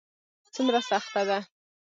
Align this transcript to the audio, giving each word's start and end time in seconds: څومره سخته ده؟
څومره 0.53 0.79
سخته 0.89 1.21
ده؟ 1.29 1.37